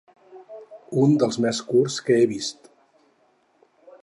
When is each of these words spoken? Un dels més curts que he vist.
Un 1.01 1.13
dels 1.23 1.37
més 1.45 1.61
curts 1.69 1.99
que 2.09 2.19
he 2.23 2.27
vist. 2.35 2.73